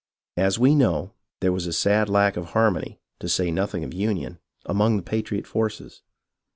[0.37, 4.39] As we know, there was a sad lack of harmony, to say nothing of union,
[4.65, 6.01] among the patriot forces.